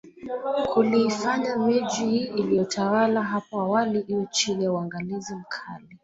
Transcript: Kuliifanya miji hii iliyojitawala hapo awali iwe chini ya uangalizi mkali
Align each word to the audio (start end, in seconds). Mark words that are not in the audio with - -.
Kuliifanya 0.73 1.55
miji 1.57 2.05
hii 2.05 2.23
iliyojitawala 2.25 3.23
hapo 3.23 3.59
awali 3.61 3.99
iwe 3.99 4.25
chini 4.31 4.63
ya 4.63 4.71
uangalizi 4.71 5.35
mkali 5.35 5.97